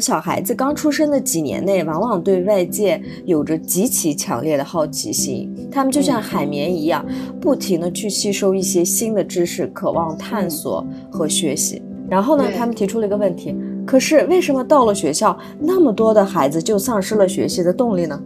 [0.00, 7.04] 小孩子刚出生的几年内，往往对外界有着极其强烈的好奇心，他们就像海绵一样，
[7.40, 11.82] 不停的去吸收一些新的知识，渴望探索和学习。
[12.08, 13.54] 然后呢，他们提出了一个问题：
[13.86, 18.20] 可是为什么到了学校，那么多的孩子就丧失了学习的动力呢？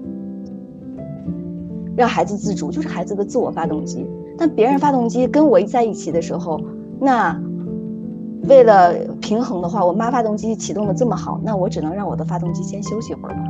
[1.96, 4.06] 让孩子自主就是孩子的自我发动机，
[4.38, 6.61] 但别人发动机跟我一在一起的时候，
[7.00, 7.38] 那。
[8.46, 13.42] 为了平衡的话，我妈发动机启动的这么好，那我只能让我的发动机先休息会儿吧。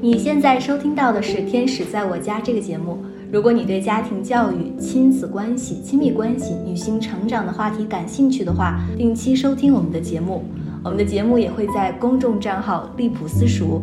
[0.00, 2.96] 你现在收听到的是《天使在我家》这个节目。
[3.32, 10.44] 如果你对家庭教育、亲子关系、亲密关系、女性成长的话题感兴趣的话，定期收听我们的节目。
[10.84, 13.82] 我们的节目也会在公众账号“利普私塾”。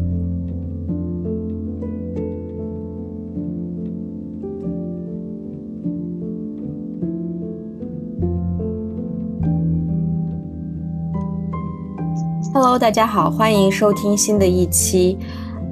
[12.63, 15.17] Hello，大家好，欢迎收听新的一期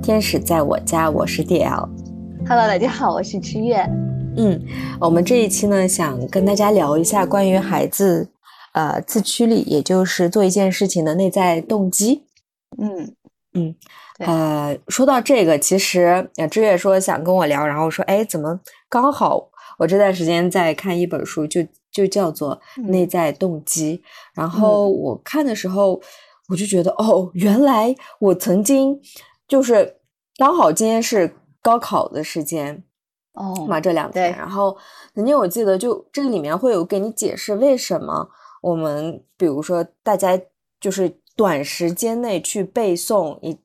[0.03, 1.87] 《天使在我家》，我是 DL。
[2.47, 3.77] Hello，大家好，我是知月。
[4.37, 4.59] 嗯，
[4.99, 8.27] 我们这一期呢，想跟大家聊一下关于孩子
[8.73, 12.23] 呃自驱力，也就是做一件事情的内在动机。
[12.79, 13.13] 嗯
[13.53, 13.75] 嗯，
[14.17, 23.97] 呃，说到这个，其实知月说想跟我聊，然后说，哎，怎么刚好我这段时间在看一本书，就就叫做《内在动机》，
[24.33, 26.01] 然后我看的时候。
[26.49, 28.99] 我就觉得哦，原来我曾经
[29.47, 29.97] 就是
[30.37, 32.83] 刚好今天是高考的时间
[33.33, 34.77] 哦嘛，这两天，然后
[35.15, 38.27] 曾经我记得就这里面会有给你解释为什么
[38.61, 40.37] 我们比如说大家
[40.81, 43.57] 就是短时间内去背诵一。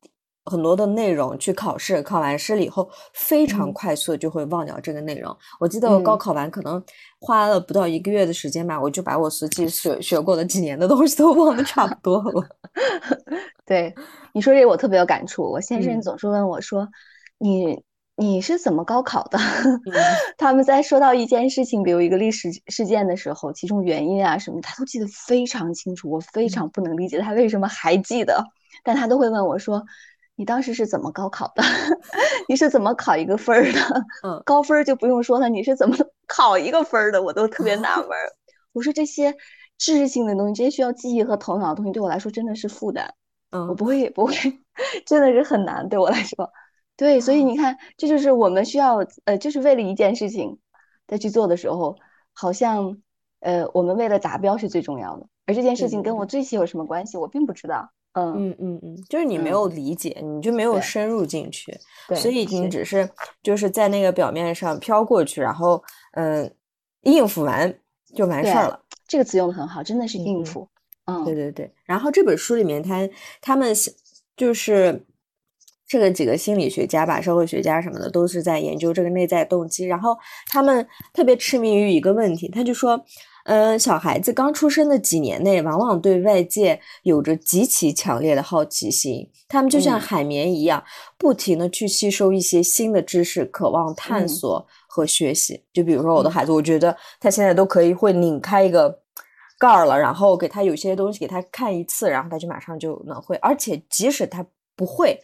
[0.47, 5.35] 很多的内容去考试，考完试了以后非常快速就会忘掉这个内容。
[5.59, 6.85] 我记得我高考完可能
[7.25, 12.47] 花了不到一个月的时间吧，我就把我实际学学过的几年的东西都忘得差不多了。
[13.65, 13.95] 对
[14.35, 15.43] 你说这我特别有感触。
[15.43, 16.87] 我先生总是问我说
[17.41, 17.83] ：“你
[18.15, 19.39] 你是怎么高考的？”
[20.37, 26.11] 他们在说到一件事情，比如一个历史事件的时候，其中原因啊什么，他都记得非常清楚。
[26.11, 28.45] 我非常不能理解他为什么还记得，
[28.85, 29.83] 但他都会问我说。
[30.37, 31.63] 你当时是怎么高考的？
[32.49, 33.79] 你是怎么考一个分儿的？
[34.25, 35.97] 嗯，高分就不用说了，你是怎么
[36.35, 37.23] 考一个分儿的？
[37.23, 38.09] 我都特别纳闷。
[38.73, 39.33] 我说这些
[39.79, 43.15] 知识性的东西，这些需要记忆和头脑的东西，对我来说真的是负担。
[43.51, 44.35] 嗯，我不会，不会，
[45.07, 46.51] 真的是很难对我来说。
[46.97, 50.59] 对，所以你看，这就是我们需要，呃，就是为了一件事情
[51.07, 51.97] 在去做的时候，
[52.33, 52.99] 好像，
[53.41, 55.27] 呃，我们为了达标是最重要的。
[55.47, 57.91] 而这件事情跟我最起有什么关系，我并不知道。
[58.15, 61.77] 嗯嗯嗯，就是你没有理解，你就没有深入进去，
[62.15, 63.11] 所以你只是
[63.43, 65.83] 就是在那个表面上飘过去，然后
[66.13, 66.55] 嗯
[67.03, 67.77] 应付完
[68.15, 68.81] 就完事儿了。
[69.09, 70.69] 这个词用的很好，真的是应付。
[71.07, 71.71] 嗯，对对对。
[71.85, 73.09] 然后这本书里面，他
[73.41, 73.75] 他们
[74.37, 75.05] 就是
[75.87, 79.87] 这个几个心理学家吧、社会学家什么的，都是在研究这个内在动机。
[79.87, 83.05] 然后他们特别痴迷于一个问题，他就说。
[83.45, 90.83] 嗯，小孩子刚出生的几年内，往往对外界有着极其强烈的好奇心，他们就像海绵一样，
[91.19, 95.63] 不停的去吸收一些新的知识，渴望探索和学习。
[95.75, 99.03] 就比如说我的孩子，我觉得他现在都可以会拧开一个
[99.59, 104.45] 盖儿了，然后给他有些东西给他看一次，然后他就马上就能会，而且即使他
[104.75, 105.21] 不会，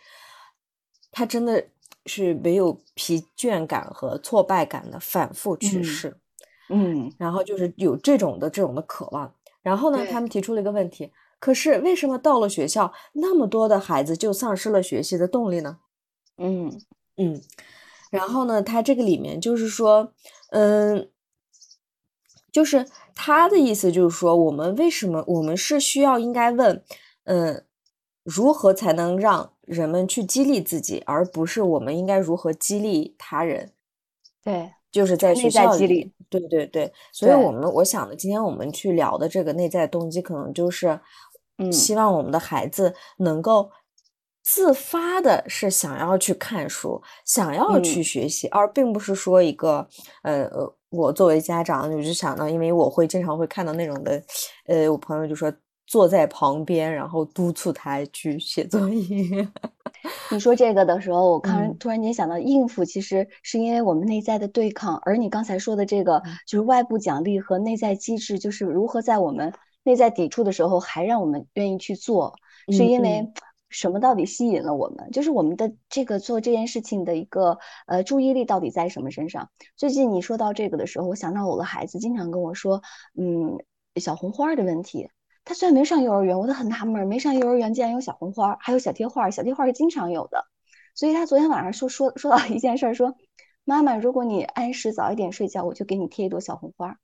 [1.11, 1.65] 他真的
[2.05, 6.09] 是没有疲倦感和挫败感的反复去试。
[6.09, 6.21] 嗯，
[7.19, 15.79] 然后就是有这种的这种的渴望，然后呢，他们提出了一个问题，可是为什么到了学校，那么多的孩子就丧失了学习的动力呢？
[16.39, 16.81] 嗯
[17.17, 17.43] 嗯，
[18.11, 20.13] 然后呢，他这个里面就是说，
[20.51, 21.11] 嗯，
[22.53, 26.83] 就是他的意思就是说，我们为什么我们是需要应该问，
[27.25, 27.65] 嗯，
[28.23, 33.73] 如何才能让人们去激励自己，而不是我们应该如何激励他人？
[34.43, 34.73] 对。
[34.91, 40.99] 就是在学校里，对对对，所以我们我想的，今天我们去聊的这个内在动机，可能就是，
[41.59, 43.71] 嗯，希望我们的孩子能够
[44.43, 49.87] 自发的，是想要去看书，想要去学习，而并不是说一个，
[50.23, 54.23] 呃呃，我作为家长，我就想到，因为我会经常会看到那种的，
[54.67, 55.53] 呃，我朋友就说。
[55.87, 59.49] 坐在旁边，然后督促他去写作业。
[60.31, 69.53] 你说这个的时候，我看嗯突然间想到，应付其实是因为我们内在的对抗，而你刚才说的这个就是外部奖励和内在机制，就是如何在我们
[69.83, 72.35] 内在抵触的时候还让我们愿意去做，
[72.69, 73.33] 是嗯因为
[73.71, 75.11] 什么到底吸引了我们？
[75.13, 79.49] 就是我们的这个做这件事情的一个呃注意力到底在什么身上？
[79.77, 82.83] 最近你说到这个的时候，我想到我的孩子经常跟我说，
[83.17, 83.59] 嗯，
[83.95, 85.09] 小红花的问题。
[85.51, 90.45] 他虽然没上幼儿园，我都很纳闷儿，没上幼儿园竟然有小红花，还有小贴画，小贴画是经常有的。
[90.95, 93.17] 所以他昨天晚上说说说到一件事儿，说
[93.65, 96.99] 妈妈，如果你按时早一点睡觉，我就给你贴一朵小红花。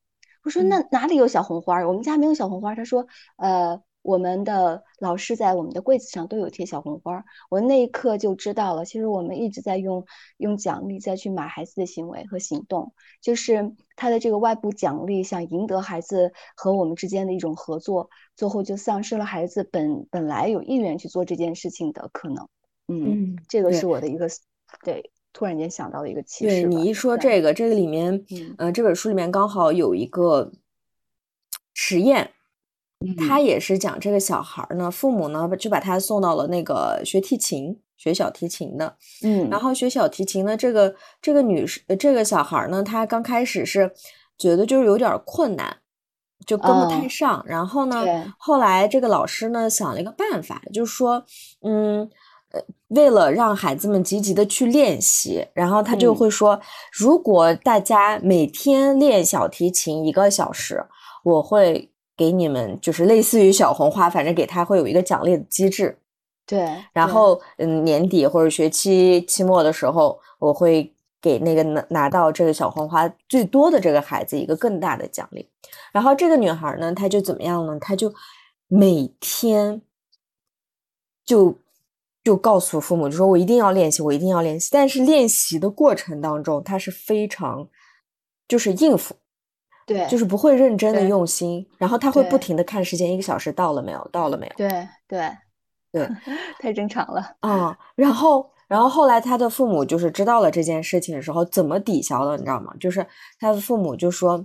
[0.45, 1.85] 我说那哪里有小红花？
[1.89, 2.77] 我们家没有小红花。
[2.77, 7.25] 他说，呃，我们的老师在我们的柜子上都有贴小红花。
[7.51, 10.07] 我那一刻就知道了，其实我们一直在用
[10.37, 22.49] 用奖励再去买孩子的行为和行动，就是他的这个外部奖励，想赢得孩子和我们之间的一种合作，最后就丧失了孩子本本来有意愿去做这件事情的可能。
[22.87, 24.29] 嗯，嗯，这个是我的一个
[24.85, 26.71] 对突然间想到的一个启示吧。
[26.71, 30.53] 对你一说，这个，这个里面，嗯呃，这本书里面刚好有一个
[31.75, 32.31] 实验，
[33.17, 38.97] 他嗯也是讲这个小孩儿呢，父母呢就把他送到了那个学提琴、学小提琴的。
[39.23, 43.93] 嗯，然后学小提琴的这个这个女士，呃这个小孩儿呢，他刚开始是
[44.39, 45.77] 觉得就是有点儿困难，
[46.47, 47.45] 就跟不太哦上。
[47.47, 48.05] 然后呢，
[48.39, 51.25] 后来这个老师呢想了一个办法，就是说，
[51.63, 52.11] 嗯。
[52.53, 52.61] 呃，
[52.91, 56.61] 为了让孩子们积极的去练习，然后他就嗯会说，
[56.93, 60.81] 如果大家每天练小提琴一个小时，
[61.25, 65.99] 我会给你们就是类似于小红花，反正给他会有一个奖励的机制。
[66.47, 75.49] 对，对然后，嗯，年底或者学期期末的时候，我会给那个拿拿到这个小红花最多的这个孩子一个更大的奖励。
[75.93, 77.77] 然后这个女孩呢，她就怎么样呢？
[77.81, 78.13] 她就
[78.69, 79.83] 每天
[81.25, 81.59] 就
[82.23, 84.69] 就告诉父母，就说我一定要练习，我一定要练习。
[84.73, 87.69] 但是练习的过程当中，她是非常
[88.47, 89.17] 就是应付，
[89.87, 94.09] 对，就是不会认真的用心，然后他会不停的看时间，一个小时到了没有？
[94.13, 94.53] 到了没有？
[94.57, 95.31] 对对
[95.93, 96.09] 对，
[96.59, 97.37] 太正常了。
[97.41, 102.75] 啊，然后，然后后来他的父母就是知道了这件事情的时候，怎么抵消的，你知道吗？
[102.81, 103.07] 就是
[103.39, 104.45] 他的父母就说，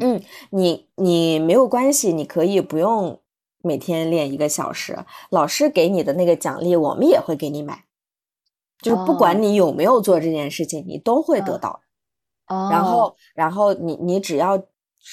[0.00, 0.20] 嗯，
[0.50, 3.20] 你你没有关系，你可以不用
[3.62, 4.98] 每天练一个小时，
[5.30, 7.84] 老师给你的那个奖励，我们也会给你买，
[8.82, 11.80] 就是不哦管你有没有做这件事情，你都会得嗯到。
[12.48, 14.62] 哦，然后，然后你你只要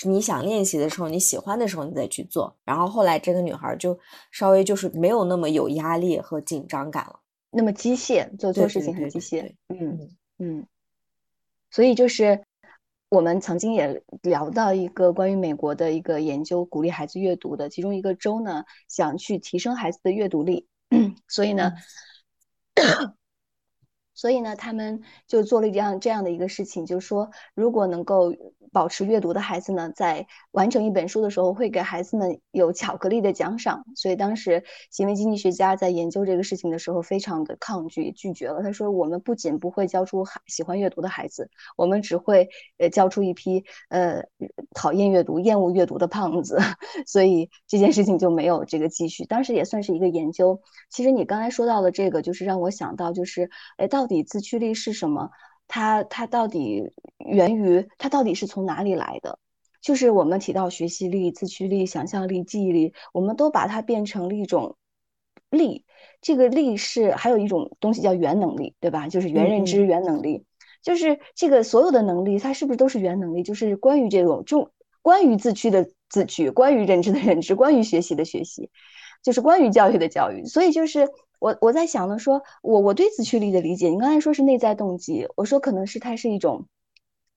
[0.06, 2.56] 你想练习的时候，你喜欢的时候，你再去做。
[2.64, 3.98] 然后后来这个女孩儿就
[4.32, 7.20] 稍微就是没有那么有压力和紧张感了。
[7.52, 9.54] 那么机械，做做事情很机械。
[9.70, 10.10] 嗯
[10.40, 10.66] 嗯，
[11.70, 12.44] 所以就是
[13.10, 20.68] 我们曾经也聊到一个关于美国的一个研究，鼓励孩子阅读的，其中一个州呢想去提升孩子的阅读力，
[21.28, 21.74] 所以呢。
[24.16, 28.34] 所以呢，他们就做了这样这样的一个事情，就是说，如果能够
[28.72, 33.86] 保持阅读的孩子呢，在完成一本书的时候，会给孩子们有巧克力的奖赏。
[33.96, 38.64] 所以当时行为经济学家在研究这个事情的时候，非常的抗拒，拒绝了。
[38.64, 44.24] 他说：“我们不仅不会教出孩喜欢阅读的孩子，我们只会呃教出一批呃
[44.74, 46.58] 讨厌阅读、厌恶阅读的胖子。
[47.08, 49.26] ”所以这件事情就没有这个继续。
[49.26, 50.62] 当时也算是一个研究。
[50.90, 55.30] 其实你刚才说到的这个，就是让我想到，就是哎，到底自驱力是什么？
[55.68, 59.40] 它它到底源于它到底是从哪里来的？
[59.82, 64.78] 就是我们提到学习力、自驱力、想象力、记忆力，我们都把它变成了一种
[65.50, 65.84] 力。
[66.22, 69.08] 这个力是还有一种东西叫原能力，对吧？
[69.08, 70.44] 就是原认知、原能力。
[70.84, 73.42] 就是这个所有的能力，它是不是都是原能力？
[73.42, 74.72] 就是关于这种就
[75.02, 78.70] 关于自驱的自驱，关于认知的认知，关于学习的学习，
[79.24, 80.46] 就是关于教育的教育。
[80.46, 81.10] 所以就是。
[81.40, 86.68] 我我在想呢，说我我对自驱力的理解，你刚才说是内在动机，我说可能是它是一种，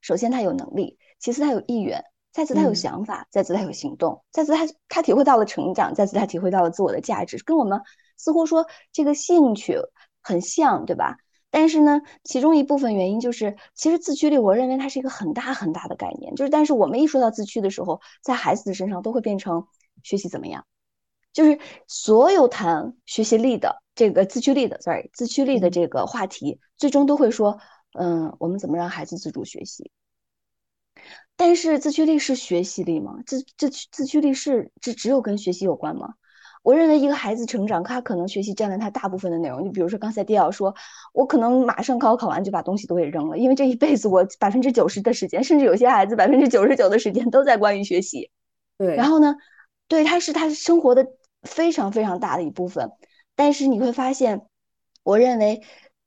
[0.01, 7.81] 首先他有能力，其次他有意愿，再次他有想法，再次他有行动，再次他他体会到了成长，再次他体会到了自我的价值，跟我们
[8.17, 9.79] 似乎说这个兴趣
[10.23, 11.17] 很像，对吧？
[11.51, 19.67] 但是呢，其中一部分原因就是，其实自驱力，我认为它是一个很大很大的概念，就是但是我们一说到自驱的时候，在孩子的身上都会变成
[20.03, 20.67] 学习怎么样。
[21.39, 27.61] 就是所有谈学习力的这个自驱力的，sorry，自驱力的这个话题，最终都会说，
[27.97, 29.93] 嗯，我们怎么让孩子自主学习？
[31.37, 33.21] 但是自驱力是学习力吗？
[33.25, 36.15] 自自自驱力是只只有跟学习有关吗？
[36.65, 39.65] 我认为一个孩子成长，他可能学习占了他大部分的内容。
[39.65, 40.75] 就比如说刚才迪奥说，
[41.13, 48.29] 我可能马上高考完就把东西都给扔了，因为这一辈子我百分之九十的时间，甚至有些孩子百分之九十九的时间都在关于学习。
[48.77, 49.37] 对，然后呢？
[49.91, 51.07] 对，他是他生活的
[51.43, 52.91] 非常非常大的一部分。
[53.35, 54.47] 但是你会发现，
[55.03, 55.63] 我认为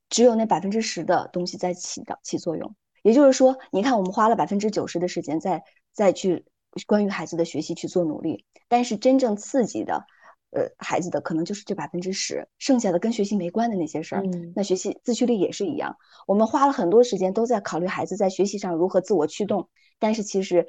[0.10, 2.76] 只有那百分之十的东西在起到起作用。
[3.04, 6.46] 也就是说，你看，我们花了百分之九十的时间在再去
[6.86, 10.06] 关于孩子的学习去做努力，但是真正刺激的，
[10.52, 14.24] 呃，孩子的可能就是这百分之十，剩下的跟学习没关的那些事儿。
[14.56, 15.98] 那学习自驱力也是一样，
[16.28, 20.68] 我们花了很多时间都在考虑孩子在学习上如何自我驱动，但是其实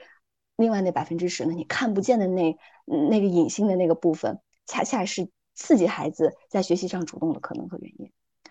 [0.57, 8.11] 另外那百分之十呢，你看不见的那那个隐性的那个部分，恰恰是刺激孩子在学习上主动的可能和原因。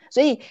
[0.10, 0.42] 所以。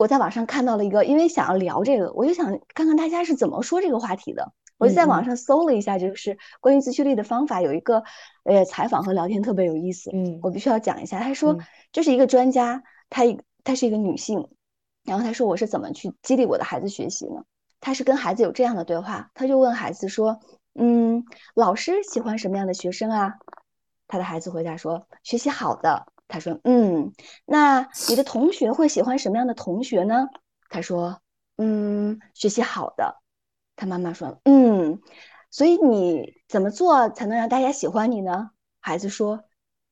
[0.00, 4.50] 我在网上看到了一个，因为想要聊这个，我就想看看大家是怎么说这个话题的。
[4.78, 8.02] 我就在网上搜了一下，就是关于自驱力的方法，有一个
[8.44, 10.10] 呃采访和聊天特别有意思。
[10.14, 11.20] 嗯，我必须要讲一下。
[11.20, 11.58] 他说
[11.92, 13.24] 这是一个专家，她
[13.62, 14.48] 她是一个女性，
[15.04, 17.44] 然后她说我是怎么去激励我的孩子学习呢？
[17.78, 20.40] 她是跟孩子有这样的对话，她就问孩子说
[20.80, 23.34] ：“嗯，老师喜欢什么样的学生啊？”
[24.10, 27.12] 他的孩子回答说：“学习好的。”他说：“嗯，
[27.46, 30.26] 那你的同学会喜欢什么样的同学呢？”
[30.68, 31.22] 他说
[31.58, 33.22] ：“嗯，学习好的。”
[33.76, 35.00] 他妈妈说：“嗯，
[35.50, 38.50] 所以你怎么做才能让大家喜欢你呢？”
[38.80, 39.44] 孩子说：“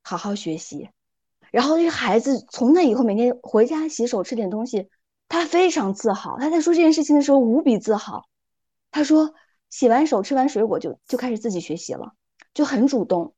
[0.03, 0.91] 好好学习。”
[1.53, 4.91] 然后这个孩子从那以后每天回家洗手吃点东西，
[5.29, 6.39] 他非常自豪。
[6.39, 8.25] 他在说这件事情的时候无比自豪。
[8.91, 9.33] 他说
[9.71, 12.13] ：“洗完手吃完水果就就开始自己学习了，
[12.53, 13.35] 就很主动。”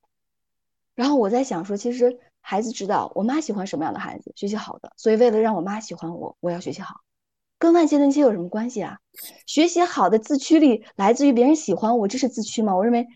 [1.00, 2.18] 然后我在想说，其实。
[2.42, 7.02] 孩子知道我妈喜欢什么样的孩子，学习好的，所以为了让我妈喜欢我，我要学习好，
[7.58, 8.98] 跟万千能切有什么关系啊？
[9.46, 12.74] 学习好的自驱力来自于别人喜欢我，这是自驱吗？
[12.74, 13.06] 我认为，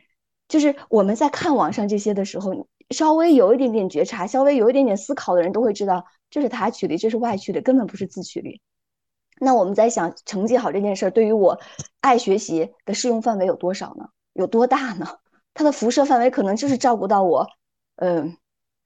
[0.46, 8.60] 就是我们在看网上这些的时候，稍微有一点点觉察，稍微有一点点思考的人都会知道，这是他驱力，这是外驱力，根本不是自驱力。
[9.40, 11.58] 那我们在想成绩好这件事儿，对于我
[12.02, 14.10] 爱学习的适用范围有多少呢？
[14.34, 15.06] 有多大呢？
[15.54, 17.48] 它的辐射范围可能就是照顾到我，
[17.96, 18.36] 嗯。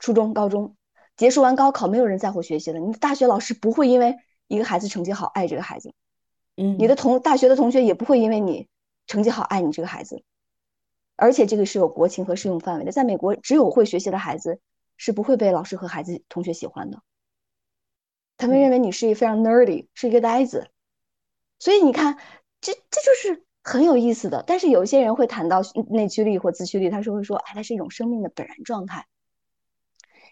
[0.01, 0.77] 初中、高中
[1.17, 2.79] 结束完高考，没有人在乎学习了。
[2.79, 5.93] 你的大学老师不会因为一个孩子成绩好爱这个孩子，
[6.57, 8.69] 嗯，你的同大学的同学也不会因为你
[9.09, 10.23] 成绩好爱你这个孩子。
[11.17, 12.93] 而且这个是有国情和适用范围的。
[12.93, 14.61] 在美国，只有会学习的孩子
[14.97, 17.03] 是不会被老师和孩子同学喜欢的。
[18.37, 20.71] 他们认为你是一非常 nerdy，是一个呆子。
[21.59, 22.19] 所以你看，
[22.61, 24.43] 这这就是很有意思的。
[24.47, 25.61] 但是有一些人会谈到
[25.91, 29.07] 内驱力或自驱力，他是会说，哎，它是一种生命的本然状态。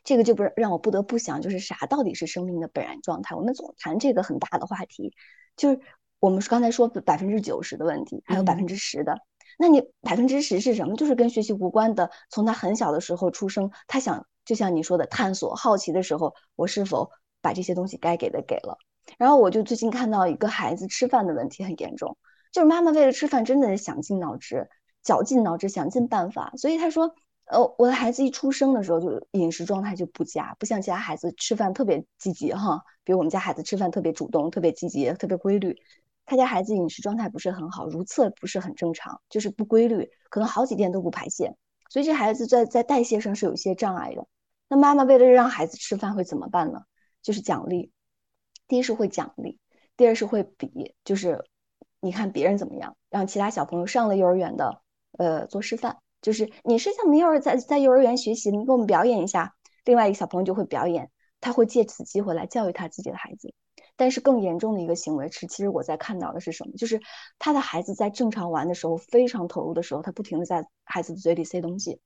[0.04, 3.34] 这个就不是让我不得不想，就是啥到底是生命的本然状态？
[3.34, 5.12] 我们总谈这个很大的话题，
[5.56, 5.80] 就是
[6.20, 9.18] 我们刚才说百分之九十的问题，还有百分之十的。
[9.58, 10.94] 那你百分之十是什么？
[10.96, 12.10] 就是跟学习无关的。
[12.30, 18.78] 从他很小的时候出生，他想就像你说的探索、好奇的时候，我是否把这些东西该给的给了？
[19.18, 22.16] 然后我就最近看到一个孩子吃饭的问题很严重，
[22.56, 24.66] 就是妈妈为了吃饭真的是想尽脑汁、
[25.02, 27.14] 绞尽脑汁、想尽办法，所以他说。
[27.48, 35.76] 呃，我的孩子一出生的时候就饮食状态就不佳，不像其他孩子吃饭特别积极哈，比如我们家孩子吃饭特别主动、特别积极、特别规律。
[36.24, 41.54] 他家孩子饮食状态不是很好，如厕不是很正常，就是不规律，可能好几天都不排泄，
[41.88, 44.26] 所以这孩子在在代谢上是有一些障碍的。
[44.68, 46.80] 那妈妈为了让孩子吃饭会怎么办呢？
[47.22, 47.92] 就是奖励，
[48.66, 49.60] 第一是会奖励，
[49.96, 51.44] 第二是会比，就是
[52.00, 54.80] 你看别人怎么样，让其他小朋友上了幼儿园的，
[55.18, 55.98] 呃，做示范。
[56.22, 61.10] 就是你是像没有在在幼儿园学习，你给我们表演一下，另外一个小朋友就会表演，
[61.40, 63.54] 他会借此机会来教育他自己的孩子。
[63.98, 66.72] 但是更严重的一个行为是，其实我在看到的是什么？
[66.76, 67.00] 就是
[67.38, 72.00] 他的孩子在正常玩的时候，非常投入的时候，他不停的在孩子的嘴里塞东西。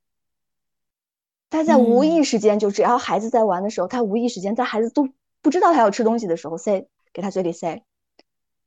[1.49, 5.09] 他在无意识间，就只要孩子在玩的时候，他无意识间在孩子都
[5.43, 7.83] 不知道他要吃东西的时候，塞给他嘴里塞，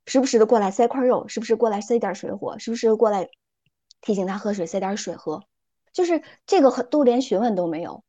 [0.06, 3.28] 时不时的过来塞块肉，时不时过来塞点水果，时不时过来。
[4.06, 5.44] 提醒他喝水，塞点水喝，
[5.90, 8.04] 就是这个都连询问都没有，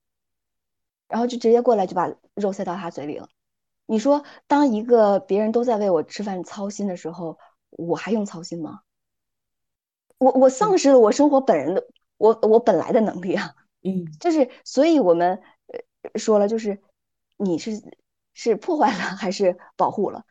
[1.07, 3.29] 然后就直接过来就把肉塞到他嘴里了。
[3.85, 8.81] 你说，当一个别人都在为我吃饭操心的时候，我还用操心吗？
[10.17, 11.87] 我我丧失了我生活本人的
[12.17, 13.55] 我我本来的能力啊。
[13.83, 15.41] 嗯， 就是，所以我们
[16.15, 16.81] 说了，就是
[17.37, 17.81] 你是
[18.33, 20.25] 是破坏了还是保护了？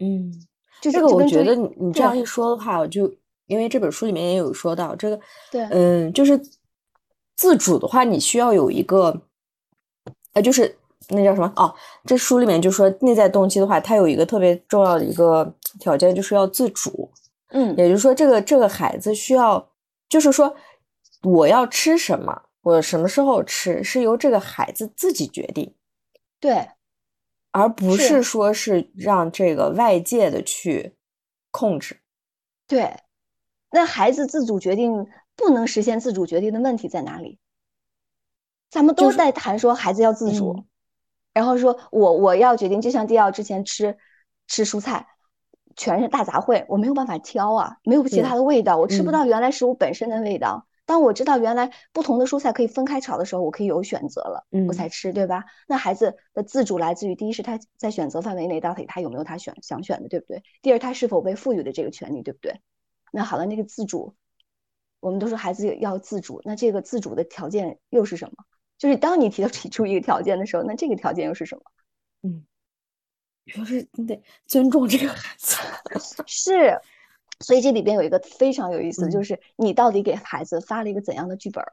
[0.00, 0.32] 嗯，
[0.80, 3.12] 这个我觉得你你这样一说的话，我就。
[3.48, 5.18] 因为这本书里面也有说到这个，
[5.50, 6.38] 对，嗯，就是
[7.34, 9.22] 自主的话，你需要有一个，
[10.34, 10.76] 呃，就是
[11.08, 11.50] 那叫什么？
[11.56, 11.74] 哦，
[12.04, 15.50] 这书里面就说内在动机的话，它有一个特别重要的一个
[15.80, 17.10] 条件，就是要自主。
[17.48, 19.66] 嗯，也就是说，这个这个孩子需要，
[20.10, 20.54] 就是说，
[21.22, 25.72] 我要吃什么，我什么时候吃，是由这个孩子自己决定。
[26.38, 26.68] 对，
[27.50, 30.96] 而不是说是让这个外界的去
[31.50, 32.00] 控制。
[32.66, 32.96] 对。
[33.70, 37.38] 那孩子自主决定不能实现自主决定的问题在哪里？
[38.70, 40.64] 咱们都在谈说孩子要自主，
[41.34, 43.98] 然后说我我要决定，就像迪奥之前吃
[44.46, 45.06] 吃蔬菜，
[45.76, 50.66] 全是大杂烩，我没有办法挑啊，没有其他的味道，我吃不到原来食物本身的味道。
[50.88, 55.44] 当我知道原来不同的蔬菜可以分开炒的时候，我可以有选择了，我才吃，对吧？
[55.66, 60.42] 那孩子的自主来自于第一是他在选择范围内到底他有没有他选想选的，对不对？
[60.62, 62.62] 第二他是否被赋予的这个权利，对不对？
[63.12, 64.16] 那好了，那个自主，
[65.00, 68.32] 我们都说孩子要自主，那这个自主的条件又是什么？
[68.78, 71.62] 就是当你提到提出一个条件的时候，那这个条件又是什么？
[72.22, 72.46] 嗯，
[73.44, 75.58] 就是你得尊重这个孩子，
[76.26, 76.80] 是。
[77.40, 81.64] 所以这里边有一个非常有意思，就是你到底给孩子发了一个怎样的剧本？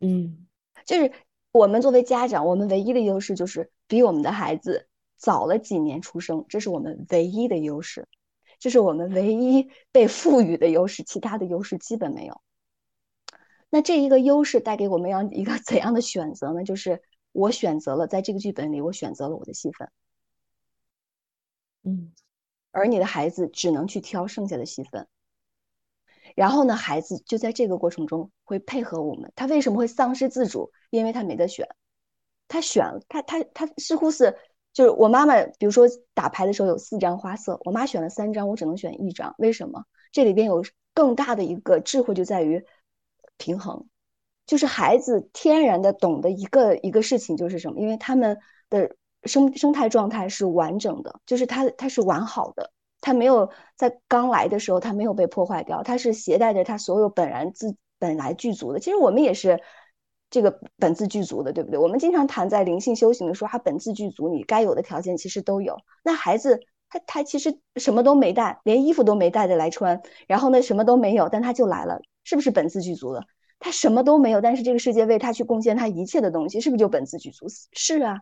[0.00, 0.46] 嗯，
[0.86, 1.12] 就是
[1.52, 8.08] 我们作为家长，我们唯一的优势就是比我们的孩子早了几年出生，这是我们唯一的优势，
[8.58, 12.40] 这是我们唯一被赋予的优势，其他的优势基本没有。
[13.68, 16.64] 那这一个优势带给我们要一个怎样的选择呢？
[16.64, 19.90] 就是我选择了在这个剧本里，我选择了我的戏份。
[21.82, 22.10] 嗯。
[22.72, 25.08] 而你的孩子只能去挑剩下的戏份，
[26.36, 29.32] 然后呢，孩子就在这个过程中会配合我们。
[29.34, 30.70] 他为什么会丧失自主？
[30.90, 31.68] 因为他没得选，
[32.46, 34.36] 他选他他他似乎是
[34.72, 39.34] 就是我妈妈，比如说打牌的时候有四张花色，我妈选了三张，我只能选一张。
[39.38, 39.84] 为什么？
[40.12, 42.64] 这里边有更大的一个智慧就在于
[43.36, 43.88] 平衡，
[44.46, 48.94] 就是孩子天然的懂得一个一个事情就是什么，因为他们的。
[49.24, 58.78] 生生态状态是完整的，就是它它是完好的，它没有在刚来的时候它没有被破坏掉，它是携带着它所有本然自本来具足的。
[58.78, 59.60] 其实我们也是
[60.30, 61.78] 这个本自具足的，对不对？
[61.78, 65.76] 我们经常谈在灵性修行的时候，它本自具足，你该有的条件其实都有。
[66.02, 73.22] 那孩子他他其实什么都没带，连衣服都没带着来穿，然后呢什么都没有，但他就来了，是不是本自具足的？
[73.58, 77.46] 他什么都没有，但是这个世界为他去贡献他一切的东西，是不是就本自具足？
[77.72, 78.20] 是啊。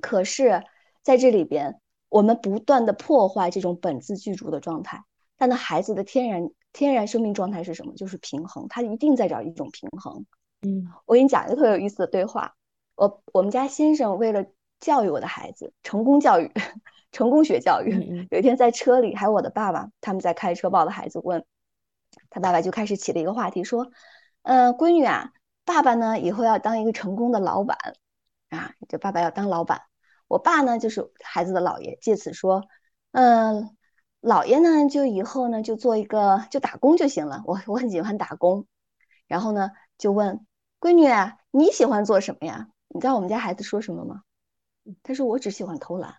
[0.00, 0.64] 可是，
[1.02, 5.04] 在这里边，我们不断的破坏这种本自具足的状态。
[5.36, 7.94] 但那孩子的天然天然生命状态是什么？
[7.94, 10.26] 就是平衡，他一定在找一种平衡。
[10.62, 12.54] 嗯，我给你讲一个特有意思的对话。
[12.94, 14.44] 我我们家先生为了
[14.78, 16.50] 教育我的孩子，成功教育，
[17.12, 18.28] 成功学教育。
[18.30, 21.44] 有一天在车里，还有我的爸爸，他们在开车，抱着孩子问
[22.28, 23.90] 他爸爸，就开始起了一个话题，说
[24.42, 25.32] ：“嗯，闺女啊，
[25.64, 27.78] 爸爸呢以后要当一个成功的老板
[28.50, 29.80] 啊，就爸爸要当老板。”
[30.30, 32.62] 我爸呢，就是孩子的姥爷，借此说，
[33.10, 33.76] 嗯，
[34.22, 37.42] 姥爷呢，就以后呢，就做一个，就打工就行了。
[37.46, 38.64] 我我很喜欢打工，
[39.26, 40.46] 然后呢，就问
[40.78, 41.08] 闺女，
[41.50, 42.68] 你喜欢做什么呀？
[42.86, 44.22] 你知道我们家孩子说什么吗？
[45.02, 46.14] 他说我只喜欢偷懒。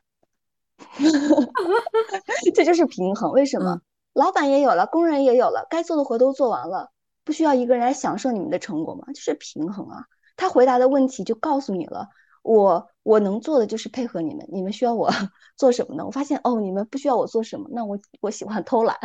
[2.54, 3.32] 这就是平衡。
[3.32, 3.80] 为什么？
[4.12, 6.92] 老板也有了，工人也有了，该做的活都做完了，
[7.24, 9.06] 不需要一个人来享受你们的成果吗？
[9.14, 10.04] 就是平衡啊。
[10.36, 12.10] 他回答的问题就告诉你了。
[12.42, 15.10] 我我能做的就是配合你们，你们需要我
[15.58, 16.06] 做什么呢？
[16.06, 18.98] 我发现哦，你们不需要我做什么，那我我喜欢偷懒。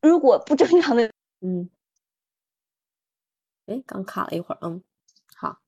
[0.00, 1.70] 如果不正常的， 嗯，
[3.66, 4.82] 哎，刚卡了一会儿，嗯，
[5.36, 5.58] 好。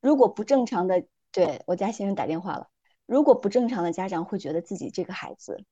[0.00, 2.68] 如果不正常的，对我家先生打电话了。
[3.06, 5.64] 如果不正常的家长会觉得自己这个孩子，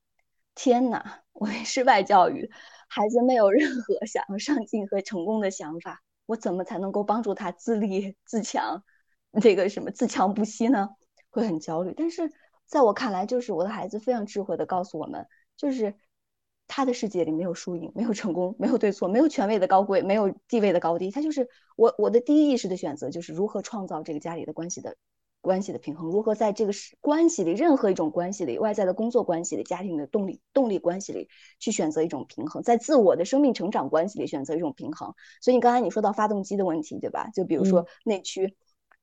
[0.54, 2.50] 天哪，我失败教育，
[2.88, 8.84] 孩子没有任何想要上进和成功的想法，我怎么才能够帮助他自立自强？
[9.40, 10.88] 这个什么自强不息呢？
[11.30, 11.94] 会很焦虑。
[11.96, 12.32] 但是
[12.66, 15.94] 在我看来，就是我的孩子非常智慧的告诉我们，就是
[16.66, 21.10] 他的世界里没有输赢，没有成功，没有对错，没有权位的高贵，没有地位的高低。
[21.10, 24.96] 他就是我我的第一意识的选择，就是如何创造这个家里的关系的
[25.40, 35.14] 关系的平衡，如何在这个关系里，任何一种关系里，外在的工作关系里，家庭的动力动力关系里，去选择一种平衡，在自我的生命成长关系里选择一种平衡。
[35.40, 37.30] 所以你刚才你说到发动机的问题，对吧？
[37.34, 38.56] 就比如说内驱。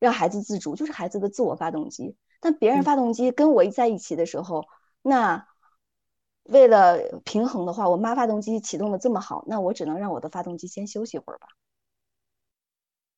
[0.06, 2.15] 让孩子自主，就是孩子的自我发动机。
[2.39, 4.63] 但别人发动机跟我一在一起的时候，
[5.02, 5.48] 那
[6.44, 11.48] 为了平衡的话，我妈发动机启动的这么好，那我只能让我的发动机先休息会儿吧。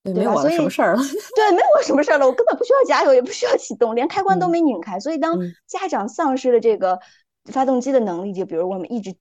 [0.04, 1.02] 对，没有我什么事儿了。
[1.36, 4.98] 对，没有我什么事儿了，我根本不需要加油，也不需要启动，连开关都没拧开。
[5.00, 7.00] 所以当家长丧失了这个
[7.52, 9.14] 发动机的能力，就比如我们一直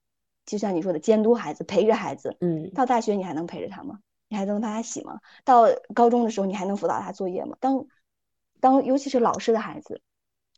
[0.44, 3.98] 就像你说的监督孩子，陪着孩子，嗯，到大学你还能陪着他吗？
[4.28, 5.20] 你还能帮他洗吗？
[5.44, 7.56] 到高中的时候，你还能辅导他作业吗？
[7.60, 7.86] 当
[8.60, 10.00] 当，尤其是老师的孩子，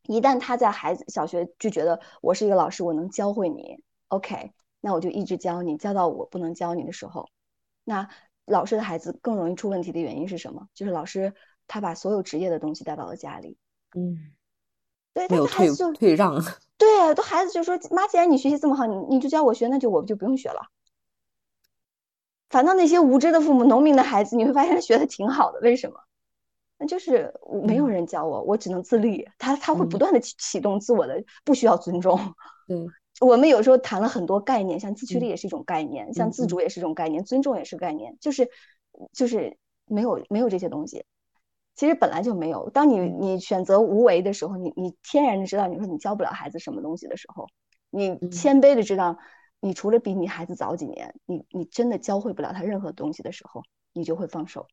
[0.05, 7.29] 一旦他在孩子小学就觉得我是一个老师，我能教会你，OK，那我就一直教你，教到我不能教你的时候，
[7.85, 8.09] 那
[8.47, 10.69] 老师的孩子更容易出问题的原因是什么？
[10.75, 11.35] 就是老师
[11.67, 13.59] 他把所有职业的东西带到了家里，
[13.95, 14.33] 嗯，
[15.13, 16.43] 对，没有退退让，
[16.79, 20.71] 对，都孩子就说妈，既然你学习这么好，你你就教我学，那就我就不用学了。
[22.51, 25.61] 反倒那些无知的父母、农民的孩子，你会发现他学的挺好的。
[25.61, 25.97] 为什么？
[26.79, 27.35] 那就是
[27.65, 29.29] 没有人教我，我只能自律。
[29.37, 32.17] 他他会不断的启启动自我的，不需要尊重。
[32.71, 32.87] 嗯，
[33.21, 38.49] 我们有时候谈了很多概念，像自驱力也是一种概念，像自主也是一种概念，尊重也是概念，就是
[39.13, 39.57] 就是
[39.87, 41.05] 没有没有这些东西。
[41.75, 42.71] 其实本来就没有。
[42.71, 47.47] 当你你选择无为的时候，你你天然的知道，你说你教不了孩子什么东西的时候，
[47.91, 49.19] 你谦卑的知道，
[49.61, 54.67] 你除了比你孩子早几年，你你真的教会不了他任何东西的时候，你就会放手。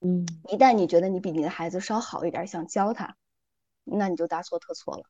[0.00, 3.16] 嗯，一旦你觉得你比你的孩子稍好一点，想教他，
[3.84, 5.04] 那你就大错特错了。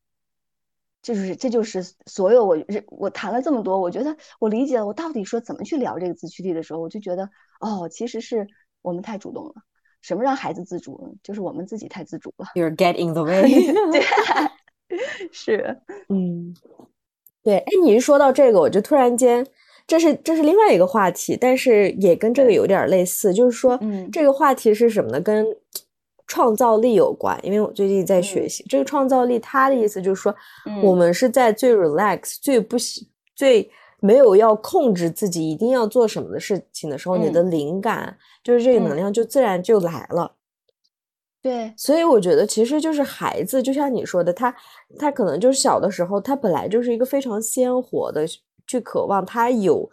[1.00, 2.56] 这就是这就是所有我
[2.88, 8.46] 我谈了这么多，我觉得我理解了，我到底说怎么去聊这个自驱力的时候，我就觉得哦，其实是
[8.82, 9.54] 我们太主动了。
[10.00, 11.16] 什么让孩子自主？
[11.22, 12.46] 就是我们自己太自主了。
[12.54, 13.72] You're getting the way。
[13.90, 14.02] 对，
[15.32, 16.54] 是， 嗯，
[17.42, 17.58] 对。
[17.58, 19.46] 哎，你一说到这个，我就突然间，
[19.86, 25.20] 这是这是另外一个话题，但是也跟这个有点类似，就是说，嗯，这个话题是什么呢？
[25.20, 25.46] 跟
[26.26, 27.38] 创造力有关。
[27.42, 30.34] 因为我最近在学习这个创造力，它的意思就是说，
[30.82, 33.70] 我们是在最 relax、最不喜、最。
[34.04, 40.28] 没有要控制自己一定要做什么的事情的时候，你的灵感就是这个能量就自然就来了。
[41.42, 44.54] 对，所以我觉得其实就是孩子，就像你说的，他
[44.96, 48.24] 他可能就是小的时候，他本来就是一个非常鲜活的
[48.66, 49.90] 去渴望，他有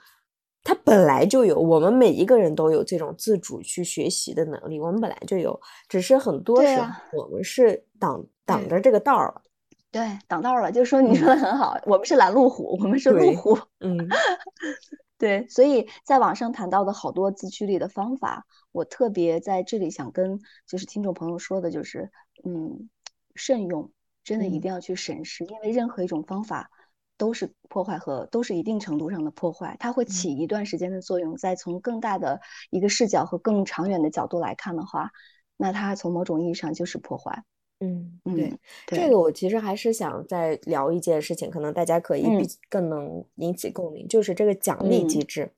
[0.64, 9.42] 他本来就有，我们每一个人都有这种自主去学习的能力，我们本来就有，只是很多时候我们是挡挡着这个道儿了。
[9.92, 13.58] 对，挡道了，就说你说的很好，我们是拦路虎，我们是路虎。
[13.80, 13.98] 嗯，
[15.20, 22.10] 对，所以在网上谈到的好多自驱力的方法，我特别在这里想跟就是听众朋友说的，就是
[22.46, 22.90] 嗯，
[23.36, 23.92] 慎用，
[24.24, 26.72] 真的一定要去审视，因为任何一种方法
[27.18, 35.12] 都是破坏和都是一定程度上的破坏，它会起一段时间的作用，再从更大的一个视角和更长远的角度来看的话，
[35.58, 37.44] 那它从某种意义上就是破坏。
[37.82, 38.54] 嗯，对，
[38.88, 45.50] 这个我其实还是想再聊一件事情，可能大家可以比更能引起共鸣，就是这个奖励机制。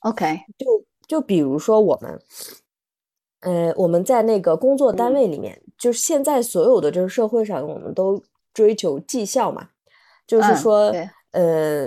[0.00, 2.20] OK，就就比如说我们，
[3.42, 8.20] 呃，我们在那个工作单位里面，就是现在所有的这个社会上，我们都
[8.52, 9.68] 追求绩效嘛，
[10.26, 10.92] 就是说，
[11.30, 11.86] 呃，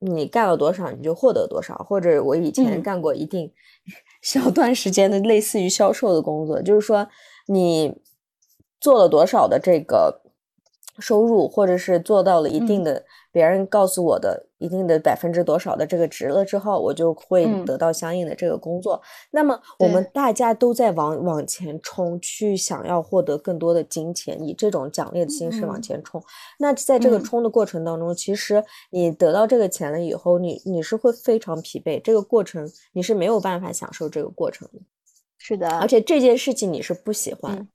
[0.00, 3.50] 你干了多少，你就获得多少，或者我以前干过一定
[4.20, 7.08] 小段时间的类似于销售的工作，就是说
[7.46, 7.94] 你。
[8.82, 10.20] 做了多少的这个
[10.98, 19.00] 收入，或者是做到了一定的，别人告诉我的一定的百分之多少的这个值了之后，我就会得到相应的这个工作。
[19.30, 26.22] 那么我们大家都在往往前冲，去想要获得更多的金钱，以这种奖励的形式往前冲。
[26.58, 34.80] 那在这个冲的过程当中，其实你得到这个钱了以后，你你是会非常疲惫，这个过程你是没有办法享受这个过程的。
[35.38, 37.66] 是的，而且这件事情你是不喜欢。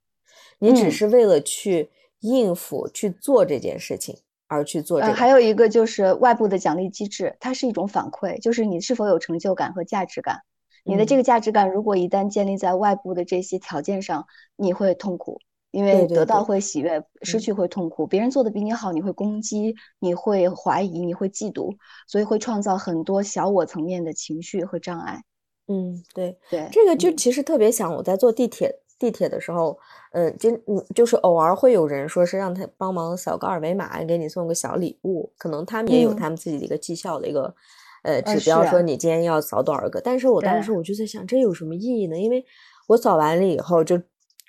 [0.58, 1.90] 你只是为了去
[2.20, 4.16] 应付去做这件事情
[4.46, 5.14] 而去做这个。
[5.14, 10.40] 还有一个就是外部的奖励机制，它是一种反馈，就是你是否有成就感和价值感。
[10.84, 15.38] 你的这个价值感如果一旦建立在外部的这些条件上，你会痛苦，
[15.70, 18.06] 因为得到会喜悦，失去会痛苦。
[18.06, 25.20] 别人做的比你好，你会攻击，你会怀疑，你会嫉妒，所以会创造很多小我层面的情绪和障碍。
[25.66, 28.80] 嗯，对对，这个就其实特别想我在坐地铁。
[28.98, 29.78] 地铁的时候，
[30.12, 35.32] 嗯，就嗯，就是偶尔会有人说是让他帮忙扫个二维码，给你送个小礼物。
[35.38, 37.54] 可能他们也有他们自己的一个绩效的一个
[38.02, 40.00] 呃指标，说你今天要扫多少个。
[40.00, 42.18] 但是我当时我就在想，这有什么意义呢？
[42.18, 42.44] 因为
[42.88, 44.00] 我扫完了以后，就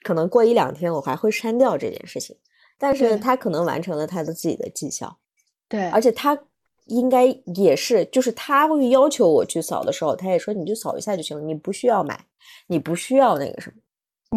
[0.03, 2.35] 可能过一两天我还会删掉这件事情。
[2.81, 5.17] 但是他可能完成了他的自己的绩效，
[5.67, 6.39] 对，而且他
[6.85, 12.25] 应该也是，就是他会要求我去扫的时候，他也说你就扫一下就行了，你不需要买，
[12.67, 13.75] 你不需要那个什么。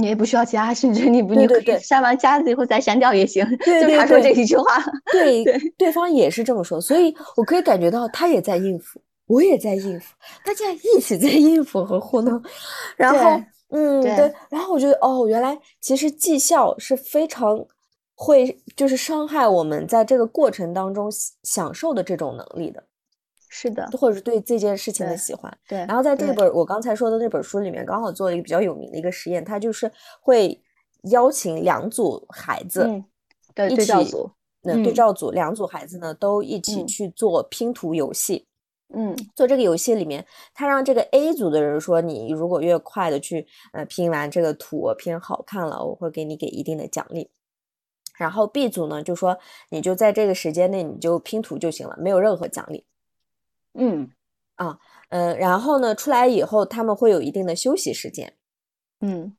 [0.00, 3.44] 你也不需要加，甚至你不，你可以删完加了以后再删掉也行。
[3.62, 5.44] 对就他说这一句话， 对
[5.76, 12.42] 对方也是这么说，所以我可以感觉到他也在应付，我也在应付，大家一起在应付和糊弄。
[12.96, 17.62] 然后，嗯，对，然后我觉得，哦，原来其实绩效是非常
[18.14, 21.10] 会就是伤害我们在这个过程当中
[21.42, 22.82] 享受的这种能力的。
[23.54, 25.54] 是的，或者是对这件事情的喜欢。
[25.68, 30.58] 对，然后在这本我刚才说的那本书里面，刚好做了一个比较有名的一个实验，它就是会
[31.10, 32.88] 邀请两组孩子，
[33.54, 34.30] 对对照组，
[34.62, 38.48] 那对照组两组孩子呢都一起去做拼图游戏。
[38.94, 47.30] 嗯，做这个游戏里面，他让这个 A 组的人说，你如果越快的去呃拼完这个图，拼好看了，我会给你给一定的奖励。
[48.16, 49.38] 然后 B 组呢就说，
[49.68, 52.84] 你就在这个时间内你就拼图就行了，没有任何奖励。
[53.74, 54.10] 嗯，
[54.56, 54.78] 啊，
[55.10, 58.32] 嗯，然后呢，出来以后他们会有一定的休息时间。
[59.00, 59.36] 嗯，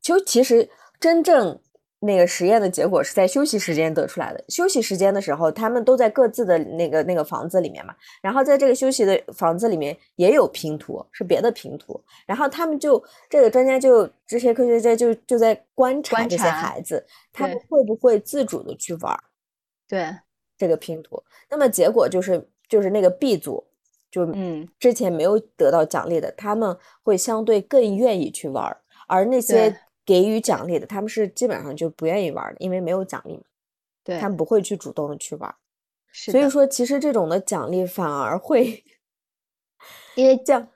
[0.00, 0.68] 就其实
[1.00, 1.60] 真正。
[2.00, 4.44] 那个实验的结果是在休息时间得出来的。
[4.48, 7.92] 休息时间的时候，他们都在各自的那个那个房子里面嘛。
[8.22, 12.00] 然后在这个休息的房子里面也有拼图，是别的拼图。
[12.24, 19.20] 然后他们就这个专家就这些科学家就就在观察这些孩子，他们会不会自主的去玩？
[19.88, 20.06] 对
[20.56, 21.20] 这个拼图。
[21.50, 23.64] 那么结果就是就是那个 B 组，
[24.10, 28.76] 就嗯之前没有得到奖励的，他们会相对更愿意去玩，
[29.06, 29.80] 而那些。
[30.08, 33.42] 给予奖励的，他们是基本上就不愿意玩的，因为没有奖励嘛。
[34.02, 35.54] 对，他们不会去主动的去玩。
[36.10, 38.82] 是，所以说其实这种的奖励反而会，
[40.14, 40.66] 因为 降，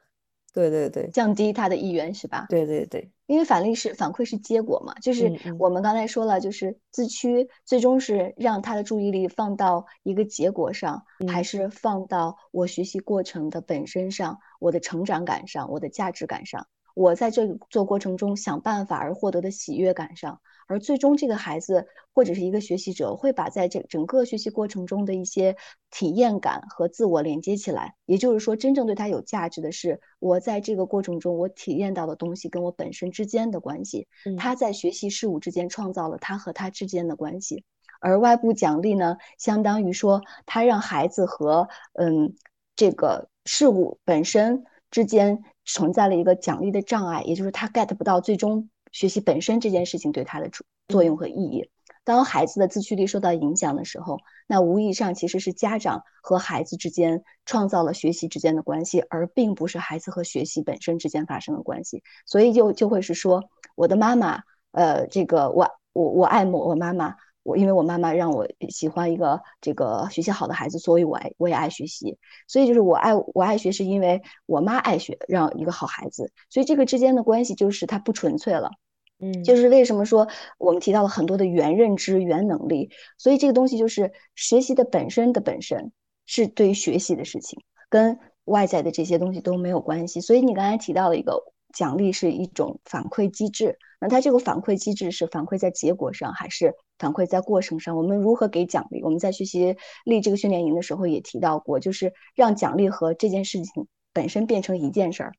[0.53, 2.47] 对对对，降低他的意愿是吧？
[2.51, 16.67] 对对对，因为反例是反馈是结果嘛，就是我们刚才说了，就是自驱最终是让他的注意力放到一个结果上，还是放到我学习过程的本身上，我的成长感上，我的价值感上。
[16.95, 25.55] 我在这个做过程中想办法而获得的喜悦感上，而最终这个孩子或者是一个学习者会把在这整个学习过程中的一些
[25.91, 27.95] 体验感和自我连接起来。
[28.07, 34.09] 也就是说，真正对他有价值的是我在这个过程中我体验到的东西跟我本身之间的关系。
[34.39, 37.65] 他在学习事物之间创造了他和他之间的关系，
[38.01, 42.35] 而外部奖励呢，相当于说他让孩子和嗯
[42.75, 45.43] 这个事物本身之间。
[45.65, 51.69] 存在了一个奖励的障碍，也就是他 get 不到最终学习本身这件事情对他的作作用和意义。
[52.05, 62.03] 当孩子的自驱力受到影响的时候，那无意上其实是家长和孩子之间创造了学习之间的关系，而并不是孩子和学习本身之间发生的关系。
[62.27, 63.45] 所以就就会是说，
[63.77, 64.41] 我的妈妈，
[64.73, 67.15] 呃，这个我我我爱我我妈妈。
[67.43, 72.17] 我因为我妈妈让我喜欢一个这个学习好的孩子，所以我爱我也爱学习。
[72.47, 76.33] 所以就是我爱我爱学，是因为我妈爱学，让一个好孩子。
[76.51, 78.71] 所以这个之间的关系就是它不纯粹了。
[79.19, 80.29] 嗯，就是为什么说
[80.59, 82.91] 我们提到了很多的原认知、原能力。
[83.19, 85.93] 所以这个东西就是学习的本身的本身
[86.27, 90.21] 是对于学习的事情，跟外在的这些东西都没有关系。
[90.21, 91.41] 所以你刚才提到了一个
[91.73, 93.79] 奖励是一种反馈机制。
[94.01, 97.97] 那它这个反馈机制是反馈在结果上，还是反馈在过程上？
[97.97, 99.03] 我们如何给奖励？
[99.03, 105.33] 我们在学习立这个训练营的时候也提到过，就是让奖励和这件事情本身变成一件事儿，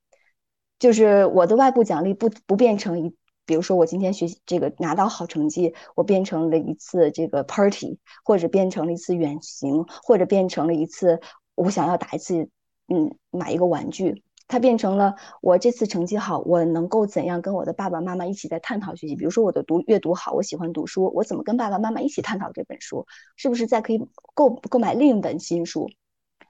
[0.79, 3.13] 就是我的外部奖励不不变成一，
[3.45, 11.19] 比如说我今天学习这个拿到好成绩，我变成了一次这个 party，或者变成了一次远行，或者变成了一次
[11.55, 12.49] 我想要打一次，
[12.87, 14.23] 嗯，买一个玩具。
[14.53, 19.15] 它变成了我这次成绩好，我能够怎样跟我的爸爸妈妈一起在探讨学习？
[19.15, 23.07] 比如说我的读阅读好，我喜欢读书，我怎么跟爸爸妈妈一起探讨这本书？
[23.35, 25.89] 是不是再可以购购买另一本新书？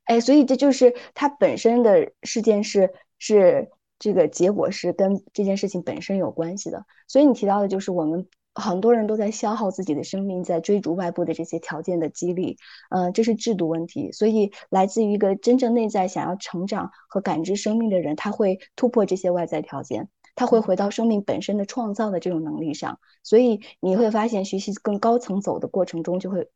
[0.03, 6.85] 哎，所以这就是它本身的事件是是这个结果是跟这件事情本身有关系的。
[7.07, 8.27] 所以你提到的就是我们。
[8.55, 12.57] 很多人都在消耗自己的生命，在追逐外部的这些条件的激励，
[12.89, 14.11] 嗯，这是制度问题。
[14.11, 22.99] 所以，来自于一个真正内在想要成长和感知生命的人，他会突破这些外在条件，他会回到生命本身的创造的这种能力上。
[23.23, 26.49] 所以，你会发现，学习更高层走的过程中，就会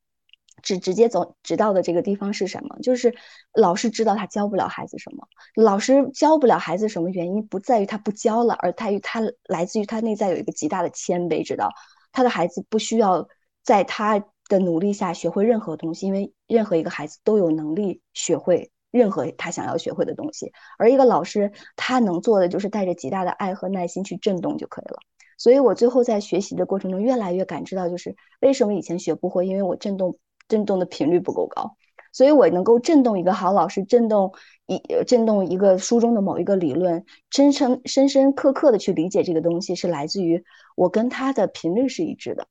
[0.62, 2.78] 直直接走直到的这个地方是什么？
[2.82, 3.16] 就是
[3.54, 11.72] 老师知道他教不了孩子什么，老师教不了孩子什么原因不在于他不教了，而在于他来自于他内在有一个极大的谦卑，知道。
[12.12, 13.28] 他的孩子不需要
[13.64, 20.52] 在他的努力下学会任何东西，因为任何一个孩子都有能力学会任何他想要学会的东西。
[20.80, 24.98] 而一个老师，他能做的就是带着极大的爱和耐心去震动就可以了。
[25.38, 30.18] 所以我最后在学习的过程中，越来越感知到，就是为什么以前学不会，因为我震动
[30.48, 31.76] 震动的频率不够高。
[32.14, 34.34] 所以我能够震动一个好老师，震动
[34.66, 40.44] 一震动一个书中的某一个理论，深深深深刻刻的去理解这个东西，是来自于
[40.76, 42.48] 我跟他的频率是一致的。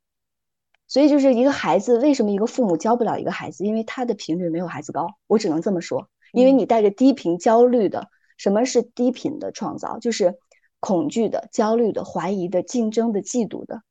[0.87, 3.65] 所以就是一个孩子，为什么一个父母教不了一个孩子？
[3.65, 5.09] 因为他的频率没有孩子高。
[5.27, 9.99] 我只能这么说，因为你带着低频焦虑的，什么是低频的创造？
[9.99, 10.39] 就是
[10.79, 13.83] 恐惧的、焦虑的、怀疑的、竞争的、嫉妒的，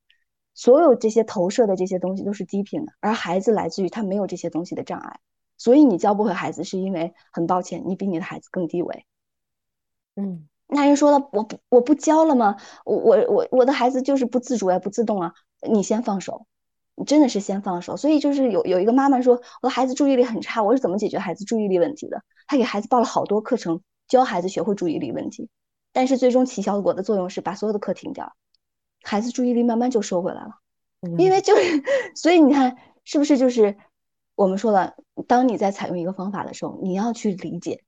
[0.55, 5.19] 所有这些投射的这些东西都是低频的，而孩子来自于他没有这些东西的障碍。
[5.57, 9.05] 所以你教不会孩子，是因为很抱歉，你比你的孩子更低维。
[10.15, 12.55] 嗯，那人说了，我不我不教了吗？
[12.85, 15.33] 我我我我的孩子就是不自主呀，不自动啊。
[15.61, 16.45] 你先放手，
[16.95, 17.97] 你真的是先放手。
[17.97, 22.23] 所以就是有有一个妈妈说，我的孩子注意力很差，我是怎么解决孩子注意力问题的？
[22.47, 25.49] 她给孩子报了好多课程，教孩子学会注意力问题，
[25.91, 28.35] 但是最终起效果的作用是把所有的课停掉，
[29.05, 30.59] 孩子注意力慢慢就收回来了。
[31.17, 31.83] 因为就是，
[32.17, 33.77] 所以你看是不是就是？
[34.33, 34.95] 我们说了，
[35.27, 37.83] 当你在采用一个方法的时候，你要去理解，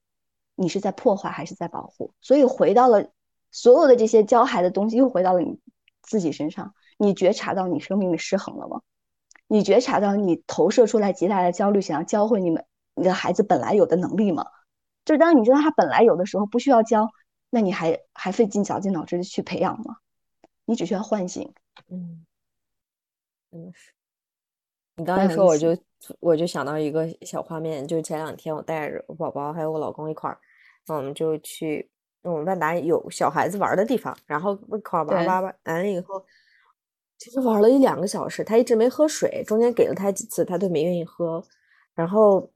[0.55, 2.13] 你是在破坏还是在保护？
[2.21, 3.09] 所以回到了
[3.51, 5.59] 所有的这些教孩的东西，又回到了你
[6.01, 6.73] 自己身上。
[6.97, 8.81] 你觉察到你生命的失衡了吗？
[9.47, 14.45] 你觉察到你投射出来极大的焦虑，想要教会你们你的孩子本来有的能力吗？
[15.03, 17.09] 就当你知道他本来有的时候不需要教，
[17.49, 19.97] 那你还还费劲绞尽脑汁的去培养吗？
[20.67, 21.51] 你只需要唤醒。
[21.89, 22.23] 嗯，
[23.49, 23.91] 真的是。
[24.97, 25.77] 你刚才说，我就
[26.19, 30.37] 我就想到一个小画面，就是前两天我带着我宝宝还有我老公一块儿，
[30.87, 31.89] 我们就去
[32.21, 36.23] 我们万达有小孩子玩的地方，然后一块玩玩玩完了以后。
[37.19, 41.43] 其实玩了一两个小时，他一直没喝水，中间给了他几次，他都没愿意喝。
[41.95, 42.47] 然后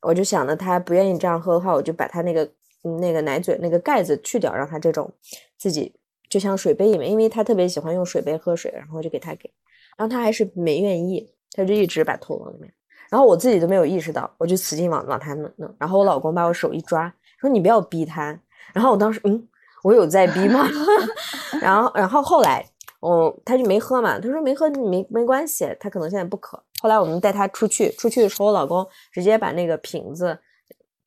[0.00, 2.52] 我就想着他不愿意这样喝的话，我就把他那个
[3.00, 5.12] 那个奶嘴那个盖子去掉，让他这种
[5.56, 5.94] 自己
[6.28, 9.50] 就像水杯里面，因为他特别喜欢用水杯喝水，然后就给他给，
[9.96, 12.72] 然后他还是没愿意，他就一直把头往里面。
[13.10, 15.74] 然后我自己都没有意识到，我就使劲往往他弄弄。
[15.78, 18.38] 然后我老公把我手一抓，说你不要逼他。
[18.74, 19.48] 然后我当时嗯，
[19.82, 20.68] 我有在逼吗？
[21.62, 22.64] 然后然后后来。
[23.00, 24.18] 哦，他就没喝嘛。
[24.18, 26.60] 他说没喝没没关系，他可能现在不渴。
[26.80, 30.36] 后来我们带他出去，出去的时候，我老公直接把那个瓶子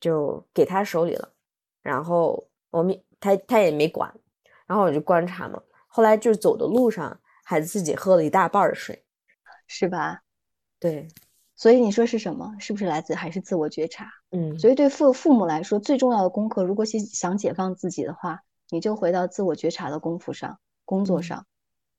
[0.00, 1.28] 就给他手里了。
[1.82, 4.10] 然后我们他他也没管，
[4.72, 5.60] 然后我就观察嘛。
[5.86, 9.04] 后来就是走的路上，孩子自己喝了一大半的水，
[9.66, 10.22] 是吧？
[10.80, 11.08] 对。
[11.54, 12.56] 所以你说是什么？
[12.58, 14.08] 是不是来自还是自我觉察？
[14.30, 14.58] 嗯。
[14.58, 21.44] 所以对父父母来说，最重要的功课，如果想想解放自己的话，你就回到自我觉察的功夫上，工作上。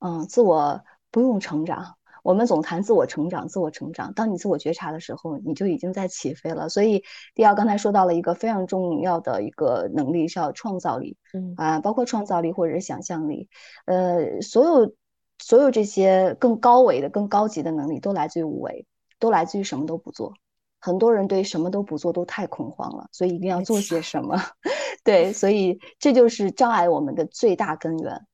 [0.00, 0.82] 嗯，自我
[1.12, 4.14] 不用成长，我们总谈自我成长，自我成长。
[4.14, 6.70] 当你自我觉察的时候，你就已经在起飞了。
[6.70, 11.18] 所以，第二刚才说到了一个非常重要的一个能力，是要创造力。
[11.34, 13.50] 嗯啊，包括创造力或者是想象力，
[13.84, 14.94] 呃，所有
[15.38, 18.86] 所有这些更高维的、更高级的能力，都来自于无为，
[19.18, 20.32] 都来自于什么都不做。
[20.80, 24.40] 很多人对什么都不做都太恐慌了，所以一定要做些什么。
[25.04, 28.26] 对，所以这就是障碍我们的最大根源。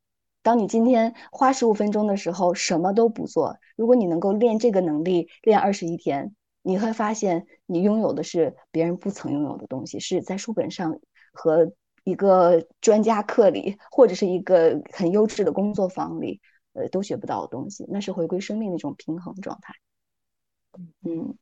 [0.43, 3.59] 当你今天花十五分钟的时候，什么都不做。
[3.77, 10.99] 如果你能够练这个能力，练二十一天，你会发现你拥有的是别人不曾拥有的东西，是在书本上
[11.33, 11.71] 和
[12.05, 16.41] 一个专家课里，或者是一个很优质的工作坊里，
[16.73, 17.85] 呃，都学不到的东西。
[17.89, 19.75] 那是回归生命的一种平衡状态。
[21.05, 21.35] 嗯，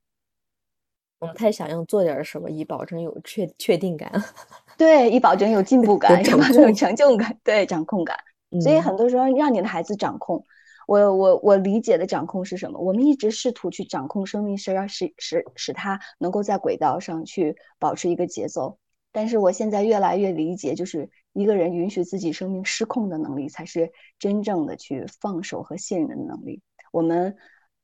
[1.20, 4.10] 我们太想要做点什么，以保证有确确定感。
[4.76, 8.18] 对，以保证有进步感，以保证有成就感，对，掌控感。
[8.60, 10.44] 所以很多时候让你的孩子掌控，
[10.86, 12.78] 我我我理解的掌控是什么？
[12.80, 18.78] 我们一直试图去掌控生命，是让使使使他能够在轨道上去保持一个节奏。
[19.12, 26.62] 但是我现在越来越理解，就是一个人允许自己生命失控的能力，才是真正的去放手和信任的能力。
[26.92, 27.36] 我们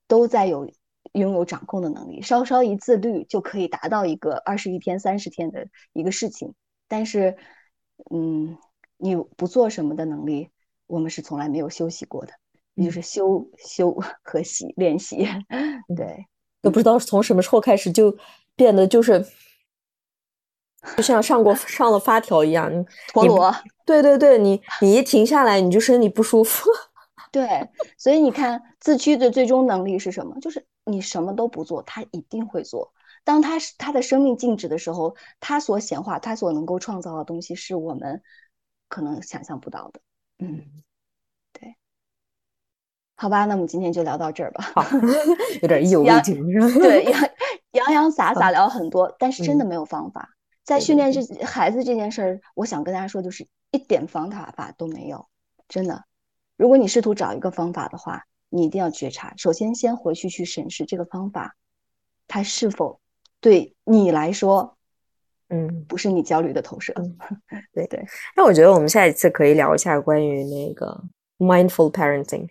[0.07, 0.70] 都在有
[1.12, 6.55] 拥有掌控的能力，稍稍一自律就可以达到一个二十一天、三十天的一个事情。
[6.88, 7.37] 但是，
[8.11, 8.57] 嗯，
[9.04, 10.48] 你不做什么的能力。
[10.86, 12.32] 我们是从来没有休息过的，
[12.74, 15.26] 也就是休休 和习练习，
[15.96, 16.26] 对，
[16.62, 18.14] 都不知道从什么时候开始就
[18.54, 19.26] 变得就是
[20.96, 22.70] 就像上过上了发条一样，
[23.12, 23.54] 陀螺。
[23.86, 26.70] 对对对，你你一停下来，你就身体不舒服。
[27.32, 27.48] 对，
[27.96, 30.38] 所以你看，自驱的最终能力是什么？
[30.40, 32.92] 就是你什么都不做，他一定会做。
[33.24, 38.22] 当他是他的生命静止的时候，他所显化，他所能够创造的东西，是我们
[38.88, 40.01] 可能想象不到的。
[40.38, 40.64] 嗯，
[41.53, 41.77] 对，
[43.16, 44.64] 好吧，那我们今天就聊到这儿吧。
[44.75, 44.85] 好，
[45.62, 46.44] 有点意犹未尽，
[46.75, 47.05] 对，
[47.73, 50.31] 洋洋洋洒洒聊很多，但是真的没有方法。
[50.64, 55.29] 在训练这孩子这件事儿，我想跟大家说，就是一点方法法都没有。
[55.68, 56.05] 真的，
[56.57, 59.35] 如果你试图找一个方法的话，你一定要觉察。
[59.37, 61.57] 首先，先回去去审视这个方法，
[62.27, 63.01] 它是否
[63.40, 64.77] 对你来说。
[65.48, 66.92] 嗯，不是你焦虑的投射。
[67.72, 68.04] 对对，
[68.37, 71.02] 那我觉得我们下一次可以聊一下关于那个
[71.38, 72.48] mindful parenting。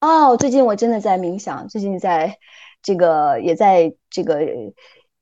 [0.00, 2.38] 哦，最近我真的在冥想，最近在
[2.82, 4.40] 这个也在这个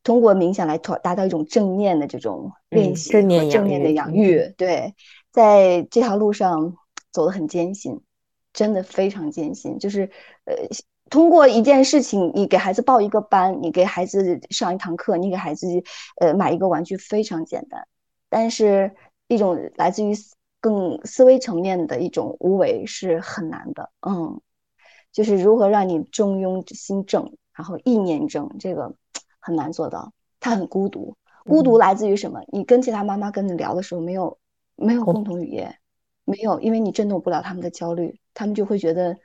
[0.03, 4.53] 通过冥想来达达到一种正念的这种练习，正念正念的养育。
[4.57, 4.95] 对，
[5.33, 6.75] 在这条路上
[7.13, 8.01] 走得很艰辛，
[8.53, 10.11] 真的非常艰辛，就是
[10.45, 10.55] 呃。
[11.09, 15.67] 通过一件事情，你给孩子报一个班，你给孩子上一堂课，你给孩子
[16.21, 17.87] 呃买一个玩具，非常简单。
[18.29, 18.91] 但是，
[19.29, 20.13] 一种来自于
[20.61, 23.91] 更思维层面的一种无为是很难的。
[24.01, 24.41] 嗯，
[25.13, 28.93] 就是如何让你中庸心正，然后意念正，这个
[29.39, 30.13] 很难做到。
[30.41, 32.41] 他很孤独，孤独来自于什么？
[32.49, 34.37] 你跟其他妈妈跟你聊的时候，没有
[34.75, 35.77] 没有共同语言，
[36.25, 39.17] 没有，因为你震动不了他们的焦虑，他们就会觉得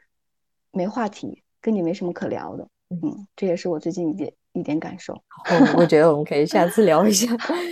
[0.71, 1.43] 没话题。
[1.61, 5.13] 跟你没什么可聊的，嗯，这也是我最近一点一点感受。
[5.13, 7.27] 我我觉得我们可以下次聊一下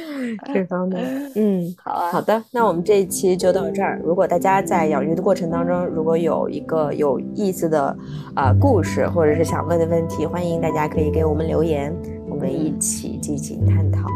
[0.54, 1.32] 这方面。
[1.36, 4.00] 嗯， 好啊，好的，那我们这一期就到这儿。
[4.04, 7.98] 如果大家在养鱼的过程当中，如果有一个有意思的
[8.36, 11.94] 啊故事，或者是想问的问题，欢迎大家可以给我们留言，
[12.30, 14.08] 我们一起进行探讨。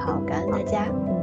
[0.00, 1.15] 好，感恩大家。